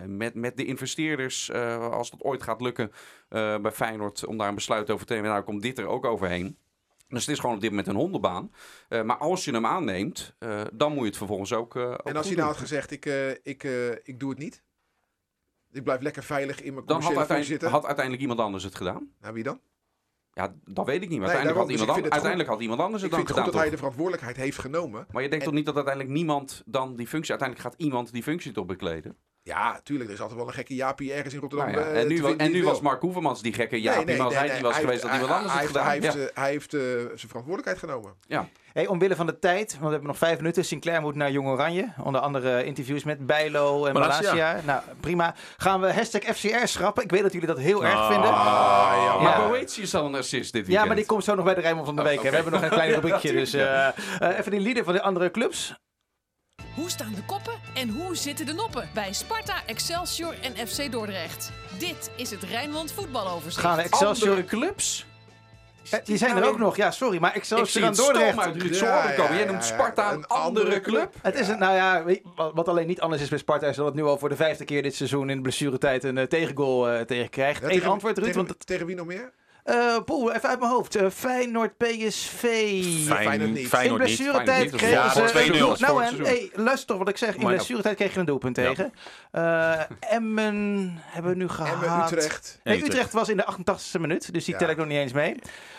[0.07, 1.53] met, met de investeerders,
[1.91, 2.93] als dat ooit gaat lukken
[3.63, 4.27] bij Feyenoord...
[4.27, 5.31] om daar een besluit over te nemen.
[5.31, 6.57] Nou komt dit er ook overheen.
[7.09, 8.53] Dus het is gewoon op dit moment een hondenbaan.
[8.89, 11.77] Eh, maar als je hem aanneemt, eh, dan moet je het vervolgens ook.
[11.77, 13.05] ook En als hij nou had gezegd, ik,
[13.43, 13.63] ik,
[14.03, 14.63] ik doe het niet.
[15.73, 17.71] Ik blijf lekker veilig in mijn dan had uiteindelijk, zitten.
[17.71, 19.13] had uiteindelijk iemand anders het gedaan.
[19.21, 19.61] Nou, wie dan?
[20.33, 21.19] Ja, dat weet ik niet.
[21.19, 23.19] Maar Nee, uiteindelijk, had dus iemand, ik vind an- uiteindelijk had iemand anders Ik het
[23.19, 23.61] dan vind het goed gedaan.
[23.61, 25.07] dat hij de verantwoordelijkheid heeft genomen.
[25.13, 27.31] Maar je denkt En- toch niet dat uiteindelijk niemand dan die functie...
[27.31, 29.17] Uiteindelijk gaat iemand die functie toch bekleden?
[29.49, 30.09] Ja, tuurlijk.
[30.09, 31.71] Er is altijd wel een gekke Jaapie ergens in Rotterdam.
[31.71, 32.81] Nou ja, eh, en nu, en nu was.
[32.81, 34.85] Mark Hoevermans die gekke ja, Nee, nee, maar als nee, hij nee, niet was hij
[34.85, 35.91] geweest, iemand hij- anders het hij gedaan.
[35.91, 36.11] heeft- Ja.
[36.13, 36.81] Hij heeft, eh, hij heeft eh,
[37.17, 38.13] zijn verantwoordelijkheid genomen.
[38.73, 40.65] Hey, omwille van de tijd, want we hebben nog vijf minuten.
[40.65, 41.93] Sinclair moet naar Jong Oranje.
[42.03, 44.33] Onder andere interviews met Bijlo en Malasia.
[44.35, 44.61] Malasia.
[44.65, 45.35] Nou, prima.
[45.57, 47.03] Gaan we hashtag FCR schrappen?
[47.05, 48.11] Ik weet dat jullie dat heel erg Ah.
[48.11, 48.31] vinden.
[48.31, 49.49] Ah, ja, Maar Ja.
[49.49, 50.87] Boetius al een assist dit Ja, weekend.
[50.87, 52.21] maar die komt zo nog bij de Rijnmond van de Week.
[52.21, 53.33] We hebben nog een klein rubriekje.
[53.33, 55.75] dus eh, eh, even die lieden van de andere clubs.
[56.79, 61.53] Hoe staan de koppen en hoe zitten de noppen bij Sparta, Excelsior en FC Dordrecht?
[61.79, 63.67] Dit is het Rijnmond voetbaloverzicht.
[63.67, 64.29] Gaan Excelsior...
[64.29, 65.07] Andere clubs?
[65.91, 66.77] Eh, die zijn er ook nog.
[66.77, 67.19] Ja, sorry.
[67.19, 68.39] Maar Ik zie Excelsior en het stoom Dordrecht.
[68.39, 69.37] uit Ruud Ja, Zorgen komen.
[69.37, 69.65] Jij noemt.
[69.65, 71.15] Sparta een andere club.
[71.23, 72.05] Het is een, nou ja,
[72.55, 74.65] wat alleen niet anders is bij Sparta is dat het nu al voor de vijfde
[74.65, 77.61] keer dit seizoen in de blessuretijd een eh, tegengoal eh tegen krijgt.
[77.63, 78.27] Ja, Eén antwoord, Ruud.
[78.27, 79.33] tegen, Want, tegen wie nog meer?
[79.69, 80.95] Eh Poel, even uit mijn hoofd.
[80.97, 82.41] Eh, Feyenoord, PSV.
[83.07, 83.73] Feyenoord niet.
[83.83, 85.51] In blessuretijd kregen Ja, ze...
[85.53, 85.59] 2-0.
[85.59, 86.25] Nou, Vorig en, seizoen.
[86.25, 87.35] hey, luister toch wat ik zeg.
[87.35, 88.63] In blessuretijd kreeg je een doelpunt Ja.
[88.69, 88.93] tegen.
[89.31, 89.81] Eh,
[90.13, 91.83] Emmen hebben we nu gehad.
[91.83, 92.61] Emmen, Utrecht.
[92.65, 94.61] Nee, Utrecht was in de 88e minuut, dus die Ja.
[94.61, 95.35] tel ik nog niet eens mee.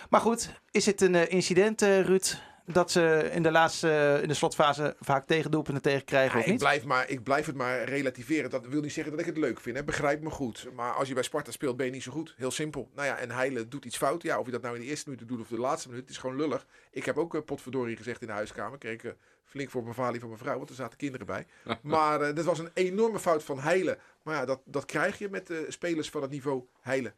[0.09, 2.33] Maar goed, is het een incident, eh, Ruud,
[2.73, 6.59] dat ze in de laatste, in de slotfase vaak tegendoelpunten tegenkrijgen Ja, of ik, niet?
[6.59, 8.49] blijf maar, ik blijf het maar relativeren.
[8.49, 9.77] Dat wil niet zeggen dat ik het leuk vind.
[9.77, 9.83] Hè.
[9.83, 10.67] Begrijp me goed.
[10.75, 12.33] Maar als je bij Sparta speelt, ben je niet zo goed.
[12.37, 12.89] Heel simpel.
[12.95, 14.21] Nou ja, en Heile doet iets fout.
[14.21, 16.03] Ja, of je dat nou in de eerste minuut doet of de laatste minuut.
[16.03, 16.65] Het is gewoon lullig.
[16.91, 18.77] Ik heb ook uh, potverdorie gezegd in de huiskamer.
[18.77, 19.11] Kreeg ik eh,
[19.43, 20.57] flink voor mijn valie van mijn vrouw.
[20.57, 21.45] Want er zaten kinderen bij.
[21.81, 23.97] maar eh dit was een enorme fout van Heile.
[24.23, 27.13] Maar ja, dat, dat krijg je met de spelers van het niveau Heile.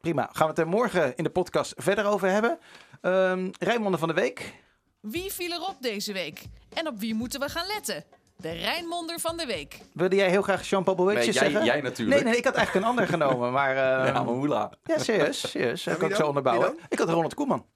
[0.00, 2.58] Prima, gaan we het er morgen in de podcast verder over hebben.
[3.00, 4.52] Ehm Rijnmonden van de Week.
[5.00, 6.42] Wie viel erop deze week?
[6.74, 8.04] En op wie moeten we gaan letten?
[8.36, 9.78] De Rijnmonder van de week.
[9.92, 11.64] Wilde jij heel graag Jean-Paul Boetjes Nee, jij, zeggen?
[11.64, 12.16] jij natuurlijk.
[12.22, 13.70] Nee, nee, ik had eigenlijk een ander genomen, maar...
[13.70, 14.72] eh, Ja, maar hoela.
[14.84, 15.82] Ja, serieus, serieus.
[15.98, 16.78] Kan ik zo onderbouwen.
[16.88, 17.66] Ik had Ronald Koeman.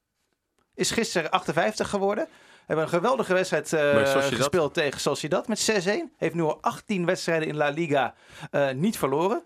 [0.75, 2.29] Is gisteren 58 geworden.
[2.67, 5.91] Hebben een geweldige wedstrijd eh, gespeeld tegen Sociedad met 6-1.
[6.17, 8.15] Heeft nu al 18 wedstrijden in La Liga
[8.51, 9.43] eh, niet verloren.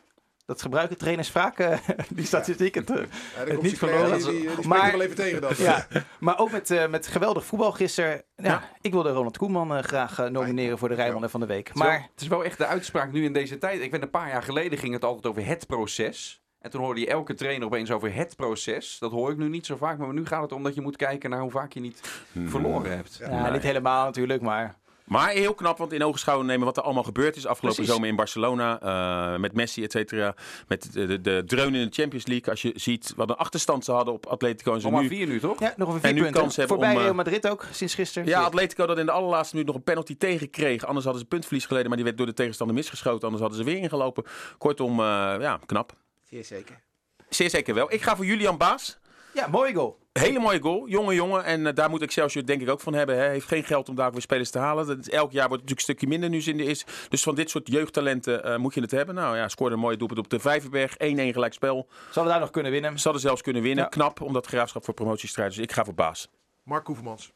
[0.46, 1.78] Dat gebruiken trainers vaak, eh,
[2.14, 2.74] die statistiek.
[2.74, 3.04] Het, Ja,
[3.44, 4.18] Het niet verloren.
[4.18, 5.52] Die, die, die Maar- er wel even tegen dan.
[5.56, 5.86] ja.
[6.20, 8.22] Maar ook met, eh, met geweldig voetbal gisteren.
[8.36, 8.62] Ja, Ja.
[8.80, 11.74] Ik wilde Ronald Koeman eh, graag nomineren voor de Rijnmond van de Week.
[11.74, 13.80] Maar het is wel echt de uitspraak nu in deze tijd.
[13.80, 16.42] Ik weet een paar jaar geleden ging het altijd over het proces.
[16.60, 18.96] En toen hoorde je elke trainer opeens over het proces.
[18.98, 19.98] Dat hoor ik nu niet zo vaak.
[19.98, 22.00] Maar nu gaat het om dat je moet kijken naar hoe vaak je niet
[22.46, 23.16] verloren hebt.
[23.20, 23.28] Ja.
[23.30, 24.74] ja, niet helemaal natuurlijk, maar...
[25.04, 27.94] Maar heel knap, want in ogenschouw nemen wat er allemaal gebeurd is afgelopen Precies.
[27.94, 28.80] zomer in Barcelona.
[28.80, 30.34] eh, met Messi, et cetera.
[30.68, 32.50] Met de, de, de dreun in de Champions League.
[32.50, 35.08] Als je ziet wat een achterstand ze hadden op Atletico en ze Nog maar nu...
[35.08, 35.60] vier nu, toch?
[35.60, 36.40] Ja, nog een En vier nu punten.
[36.40, 38.28] kans hebben Voorbij om, eh, Real Madrid ook, sinds gisteren.
[38.28, 40.84] Ja, Atletico dat in de allerlaatste minuut nog een penalty tegenkreeg.
[40.84, 43.22] Anders hadden ze puntverlies geleden, maar die werd door de tegenstander misgeschoten.
[43.22, 44.24] Anders hadden ze weer ingelopen.
[44.58, 45.06] Kortom, eh,
[45.40, 45.92] ja, knap.
[46.30, 46.80] Zeer zeker.
[47.28, 47.92] Zeer zeker wel.
[47.92, 48.98] Ik ga voor Julian Baas.
[49.34, 49.98] Ja, mooie goal.
[50.12, 51.44] Hele mooie goal, jonge jongen.
[51.44, 53.16] En eh, daar moet Excelsior denk ik ook van hebben.
[53.16, 54.86] Hij heeft geen geld om daar weer spelers te halen.
[54.86, 56.84] Dat is, elk jaar wordt het natuurlijk een stukje minder nu ze in de is.
[57.08, 59.14] Dus van dit soort jeugdtalenten eh, moet je het hebben.
[59.14, 60.92] Nou ja, scoorde een mooie doelpunt op de Vijverberg.
[60.92, 61.88] 1-1 gelijk spel.
[61.90, 62.98] Zouden we daar nog kunnen winnen?
[62.98, 63.84] Ze hadden zelfs kunnen winnen.
[63.84, 63.90] Ja.
[63.90, 65.54] Knap, omdat graafschap voor promotiestrijd.
[65.54, 66.28] Dus ik ga voor Baas.
[66.62, 67.32] Mark Koevermans.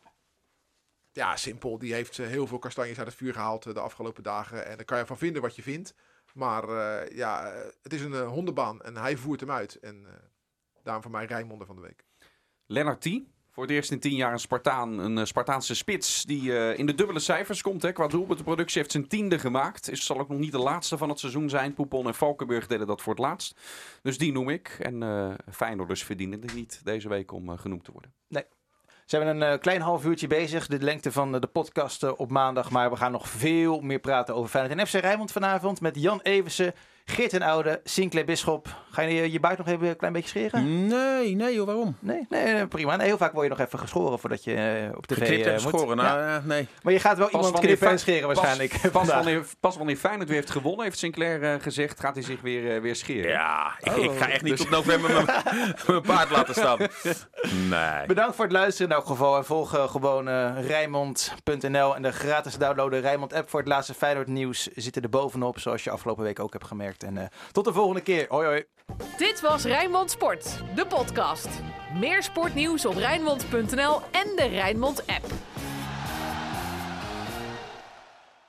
[1.12, 1.78] Ja, simpel.
[1.78, 4.66] Die heeft eh, heel veel kastanjes uit het vuur gehaald eh, de afgelopen dagen.
[4.66, 5.94] En daar kan je van vinden wat je vindt.
[6.34, 9.74] Maar eh, ja, het is een hondenbaan en hij voert hem uit.
[9.74, 10.12] En eh,
[10.88, 12.04] daarom voor mij Rijnmonde van de week.
[12.66, 13.20] Lennart T.
[13.50, 16.86] Voor het eerst in tien jaar een Spartaan, een eh, Spartaanse spits die eh, in
[16.86, 17.82] de dubbele cijfers komt.
[17.82, 19.90] Hè, qua doelpuntenproductie heeft zijn tiende gemaakt.
[19.90, 21.74] Is, zal ook nog niet de laatste van het seizoen zijn.
[21.74, 23.60] Poepon en Valkenburg deden dat voor het laatst.
[24.02, 24.76] Dus die noem ik.
[24.80, 28.12] En eh Feyenoorders verdienen het niet deze week om genoemd te worden.
[29.08, 32.70] Ze hebben een eh, klein half uurtje bezig, de lengte van de podcast op maandag.
[32.70, 35.80] Maar we gaan nog veel meer praten over Feyenoord en FC Rijnmond vanavond.
[35.80, 36.74] Met Jan Eversen,
[37.10, 38.68] Geert en Oude, Sinclair Bisschop.
[38.90, 40.86] Ga je je, je buik nog even een klein beetje scheren?
[40.86, 41.96] Nee, nee joh, waarom?
[42.00, 42.96] Nee, nee, prima.
[42.96, 45.54] Nee, heel vaak word je nog even geschoren voordat je eh, op tv Geknipt eh,
[45.54, 45.70] en moet.
[45.72, 45.96] geschoren.
[45.96, 46.02] Ja.
[46.02, 46.68] Nou, eh, nee.
[46.82, 49.96] Maar je gaat wel Pas iemand knippen en scheren waarschijnlijk Pas, pas, wanneer, pas wanneer
[49.96, 53.30] Feyenoord weer heeft gewonnen, heeft Sinclair gezegd, gaat hij zich weer, weer scheren.
[53.30, 54.04] Ja, ik, Oh.
[54.04, 55.26] ik ga echt niet Dus- tot november mijn-
[55.86, 56.78] mijn paard laten staan.
[57.68, 58.06] Nee.
[58.06, 59.36] Bedankt voor het luisteren in elk geval.
[59.36, 60.28] En volg gewoon
[60.60, 65.58] Rijnmond.nl en de gratis downloaden Rijnmond app voor het laatste Feyenoord nieuws zitten er bovenop.
[65.58, 66.97] Zoals je afgelopen week ook hebt gemerkt.
[67.02, 68.26] En eh, tot de volgende keer.
[68.28, 68.64] Hoi hoi.
[69.16, 71.48] Dit was Rijnmond Sport, de podcast.
[71.98, 75.26] Meer sportnieuws op Rijnmond.nl en de Rijnmond app.